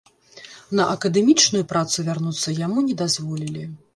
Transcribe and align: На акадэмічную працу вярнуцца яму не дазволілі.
На 0.79 0.87
акадэмічную 0.93 1.61
працу 1.75 2.05
вярнуцца 2.09 2.57
яму 2.65 2.87
не 2.89 2.95
дазволілі. 3.05 3.63